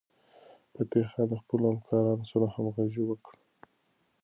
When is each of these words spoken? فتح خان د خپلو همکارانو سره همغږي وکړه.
فتح 0.73 1.05
خان 1.11 1.25
د 1.29 1.33
خپلو 1.41 1.63
همکارانو 1.73 2.25
سره 2.31 2.45
همغږي 2.55 3.03
وکړه. 3.05 3.39